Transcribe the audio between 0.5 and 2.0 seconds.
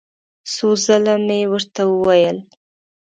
څو ځل مې ورته